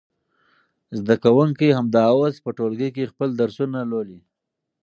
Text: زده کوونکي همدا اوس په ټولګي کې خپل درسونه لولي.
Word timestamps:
زده 0.99 1.15
کوونکي 1.23 1.67
همدا 1.77 2.03
اوس 2.15 2.35
په 2.45 2.49
ټولګي 2.57 2.89
کې 2.95 3.09
خپل 3.11 3.29
درسونه 3.41 3.79
لولي. 3.91 4.19